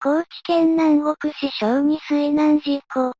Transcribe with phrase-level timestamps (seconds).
[0.00, 3.14] 高知県南国市小児水難事故。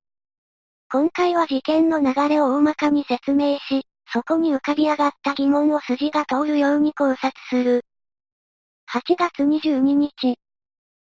[0.89, 7.85] 今回は事件の流れを大まかに説明し、そこに浮かび上がった疑問を筋が通るように考察する。
[8.93, 10.39] 8月22日。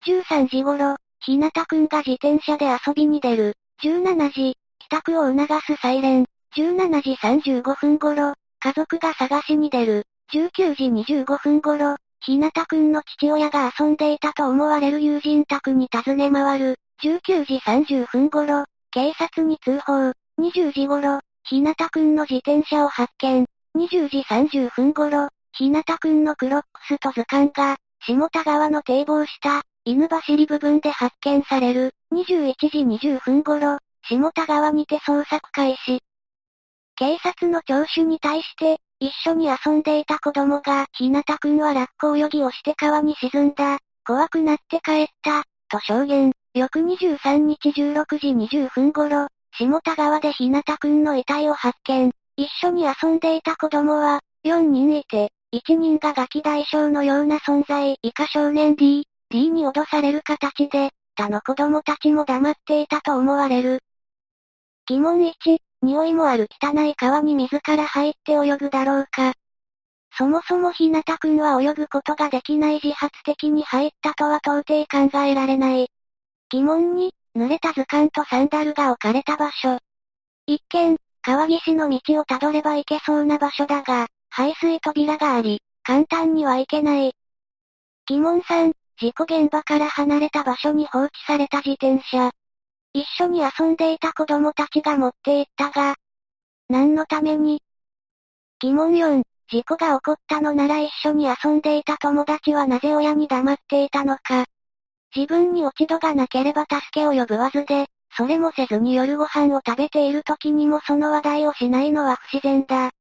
[0.07, 3.57] 13時頃、ひなたくんが自転車で遊びに出る。
[3.83, 6.25] 17時、帰宅を促すサイレン。
[6.55, 10.05] 17時35分頃、家族が探しに出る。
[10.31, 16.79] 19時25分頃、ひなたくんの父親が遊んでいたと思われる友人宅に訪ね回る。
[17.03, 20.11] 19時30分頃、警察に通報。
[20.39, 23.45] 20時頃、ひなたくんの自転車を発見。
[23.77, 31.91] 20時30分頃、ひなたくんのクロックスと図鑑が、下田川の堤防下、犬走り部分で発見される。
[32.11, 36.01] 21時20分頃、下田川にて捜索開始。
[36.95, 43.77] 警察の聴取に対して、一緒に遊んでいた子供が、ひなたくんは落下泳ぎをして川に沈んだ。
[44.03, 46.31] 怖くなって帰った、と証言。
[46.55, 52.11] 翌23日16時20分頃、下田川でひなたくんの遺体を発見。
[52.35, 63.83] 一緒に遊んでいた子供は、4人いて、1人がガキ大将のような存在、以下少年 D、D に脅される形で、他の子供たちも黙っていたと思われる。
[64.87, 69.33] 疑問1、匂いもある汚い川に自ら入って泳ぐだろうか。
[70.17, 75.89] そもそもひなたくんは泳ぐことができない自発的に入ったとは到底考えられない。
[76.49, 79.77] 疑問に、濡れた図鑑とサンダルが置かれた場所。
[80.47, 87.13] 一見、川岸の道をたどれば行けそうな場所だが、排水扉があり、簡単には行けない。
[88.07, 92.31] 疑問3、事故現場から離れた場所に放置された自転車。
[92.95, 95.95] 一緒に遊んでいた子供たちが持って行ったが、
[96.69, 97.61] 何のために？
[98.61, 104.45] 疑問4、事故が起こったのなら一緒に遊んでいた友達はなぜ親に黙っていたのか。
[105.13, 112.91] 自分に落ち度がなければ助けを呼ぶわずで、それもせずに夜ご飯を食べている時にもその話題をしないのは不自然だ。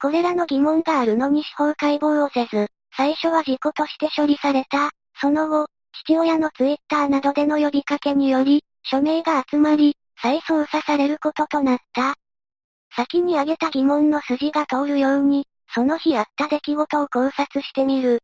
[0.00, 4.90] これらの疑問があるのに司法解剖をせず、最初は事故として処理された。
[5.20, 5.66] その後、
[6.04, 12.14] 父親のツイッターなどでの呼びかけにより、署名が集まり、再捜査されることとなった。
[12.96, 18.20] 先に挙げた疑問の筋が通るように、その日あった出来事を考察してみる。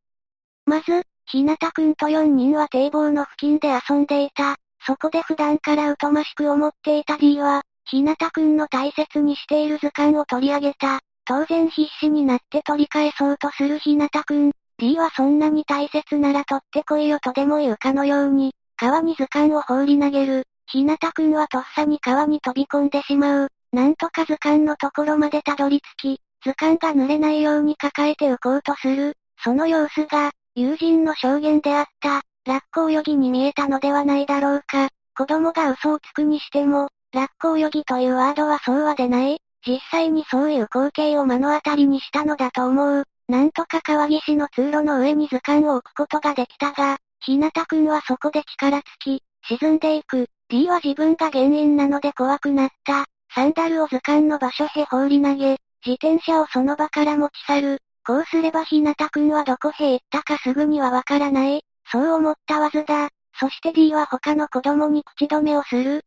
[0.66, 4.56] まず、ひなたくんと4人は堤防の付近で遊んでいた。
[4.86, 11.00] そこで普段から疎ましく思っていた D は、ひなたくんの大切にしている図鑑を取り上げた。
[11.26, 14.52] 当然必死になって取り返そうとするひなたくん。
[14.78, 20.46] D はそんなに大切なら取ってこいよとでも言うかのように、川に図鑑を放り投げる。
[20.66, 23.48] ひなたくんはとっさに川に飛び込んでしまう。
[23.72, 29.14] なんとか図鑑のところまでたどり着き、図鑑が濡れないように抱えて浮こうとする。
[29.42, 34.88] その様子が、友人の証言であった、落下泳ぎに見えたのではないだろうか。
[35.16, 39.38] 子供が嘘をつくにしても、落下泳ぎというワードはそうは出ない。
[39.66, 43.04] 実際にそういう光景を目の当たりにしたのだと思う。
[43.28, 50.28] なんとか川岸の通路の上に図鑑を置くことができたが、ひなたくんはそこで力尽き、沈んでいく。
[50.48, 53.06] D は自分が原因なので怖くなった。
[53.34, 57.78] サンダルを図鑑の場所へ放り投げ、自転車をその場から持ち去る。
[58.06, 61.62] こうすればひなたくんはどこへ行ったかすぐにはわからない。
[61.90, 63.08] そう思ったわずだ。
[63.40, 66.04] そして D は他の子供に口止めをする。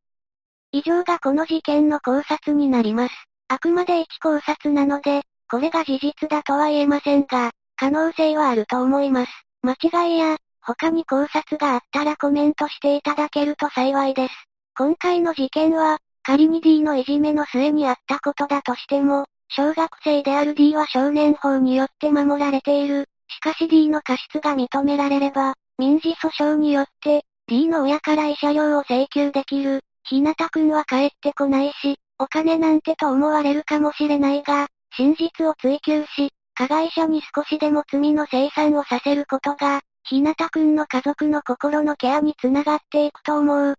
[0.72, 3.14] 以上がこの事件の考察になります。
[3.47, 9.31] あくまで一考察なので、これが事実だとは言えませんが、可能性はあると思います。
[9.62, 9.74] 間
[10.06, 14.33] 違いや、他に考察があったらコメントしていただけると幸いです。
[14.78, 23.07] 今回の事件は、仮に D のいじめの末にあったことだとしても、小学生である D は少年法によって守られている。
[23.29, 29.85] しかし D の過失が認められれば、民事訴訟によって、D の親から慰謝料を請求できる。
[30.03, 34.67] ひなたくんは帰ってこないし、お金なんてと思われるかもしれないが、
[34.97, 39.79] 真実を追求し、加害者に少しでも罪の生産をさせることが、
[40.09, 43.76] ひなたくんの家族の心のケアにつながっていくと思う。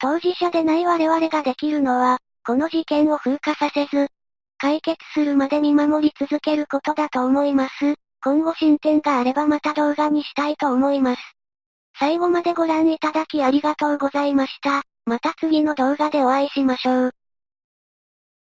[0.00, 4.08] 当事者でない我々ができるのは、この事件を風化させず、
[4.58, 7.94] 解決するまで見守り続けることだと思います。
[8.22, 11.22] 今後進展があればまた動画にしたいと思います。
[11.98, 14.82] 最後までご覧いただきありがとうございました。
[15.06, 17.17] また次の動画でお会いしましょう。